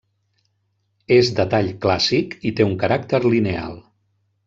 És 1.17 1.29
de 1.41 1.45
tall 1.53 1.71
clàssic 1.85 2.35
i 2.51 2.55
té 2.61 2.67
un 2.71 2.77
caràcter 2.87 3.25
lineal. 3.31 3.83